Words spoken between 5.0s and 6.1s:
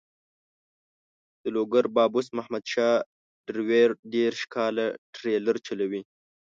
ټریلر چلوي.